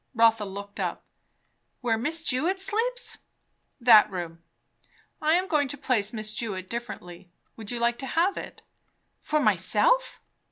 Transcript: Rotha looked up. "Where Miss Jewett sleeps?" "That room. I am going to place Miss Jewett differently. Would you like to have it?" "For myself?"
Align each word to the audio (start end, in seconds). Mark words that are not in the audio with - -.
Rotha 0.15 0.45
looked 0.45 0.79
up. 0.79 1.03
"Where 1.81 1.95
Miss 1.95 2.23
Jewett 2.23 2.59
sleeps?" 2.59 3.19
"That 3.79 4.09
room. 4.09 4.41
I 5.21 5.33
am 5.33 5.47
going 5.47 5.67
to 5.67 5.77
place 5.77 6.11
Miss 6.11 6.33
Jewett 6.33 6.71
differently. 6.71 7.29
Would 7.55 7.69
you 7.69 7.79
like 7.79 7.99
to 7.99 8.07
have 8.07 8.35
it?" 8.35 8.63
"For 9.19 9.39
myself?" 9.39 10.19